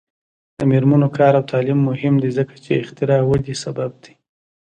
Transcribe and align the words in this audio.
د 0.57 0.59
میرمنو 0.71 1.07
کار 1.17 1.33
او 1.39 1.43
تعلیم 1.51 1.79
مهم 1.89 2.15
دی 2.23 2.29
ځکه 2.37 2.55
چې 2.63 2.71
اختراع 2.81 3.21
ودې 3.29 3.55
سبب 3.63 3.91
دی. 4.03 4.13